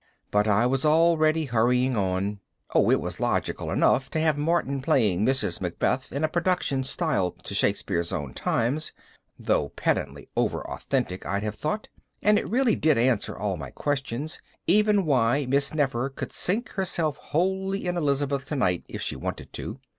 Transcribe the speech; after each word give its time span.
But 0.31 0.47
I 0.47 0.65
was 0.65 0.83
already 0.83 1.45
hurrying 1.45 1.95
on. 1.95 2.39
Oh, 2.73 2.89
it 2.89 2.99
was 2.99 3.19
logical 3.19 3.69
enough 3.69 4.09
to 4.09 4.19
have 4.19 4.35
Martin 4.35 4.81
playing 4.81 5.23
Mrs. 5.23 5.61
Macbeth 5.61 6.11
in 6.11 6.23
a 6.23 6.27
production 6.27 6.83
styled 6.83 7.43
to 7.43 7.53
Shakespeare's 7.53 8.11
own 8.11 8.33
times 8.33 8.93
(though 9.37 9.69
pedantically 9.69 10.27
over 10.35 10.67
authentic, 10.67 11.23
I'd 11.27 11.43
have 11.43 11.53
thought) 11.53 11.87
and 12.23 12.39
it 12.39 12.49
really 12.49 12.75
did 12.75 12.97
answer 12.97 13.37
all 13.37 13.57
my 13.57 13.69
questions, 13.69 14.41
even 14.65 15.05
why 15.05 15.45
Miss 15.45 15.71
Nefer 15.71 16.09
could 16.09 16.33
sink 16.33 16.69
herself 16.69 17.17
wholly 17.17 17.85
in 17.85 17.95
Elizabeth 17.95 18.47
tonight 18.47 18.83
if 18.89 19.03
she 19.03 19.15
wanted 19.15 19.53
to. 19.53 19.79